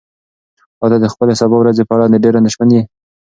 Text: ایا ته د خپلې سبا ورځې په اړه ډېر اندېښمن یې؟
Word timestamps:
ایا 0.81 0.87
ته 0.91 0.97
د 1.03 1.05
خپلې 1.13 1.33
سبا 1.41 1.55
ورځې 1.59 1.83
په 1.87 1.93
اړه 1.95 2.21
ډېر 2.23 2.33
اندېښمن 2.39 2.69
یې؟ 2.75 2.81